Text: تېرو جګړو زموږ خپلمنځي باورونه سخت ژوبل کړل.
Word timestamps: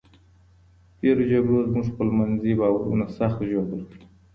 تېرو 0.99 1.23
جګړو 1.31 1.57
زموږ 1.67 1.85
خپلمنځي 1.91 2.53
باورونه 2.59 3.05
سخت 3.17 3.37
ژوبل 3.49 3.81
کړل. 3.91 4.03